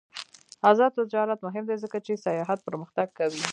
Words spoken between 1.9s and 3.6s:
چې سیاحت پرمختګ کوي.